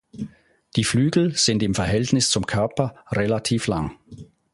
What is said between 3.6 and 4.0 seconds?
lang.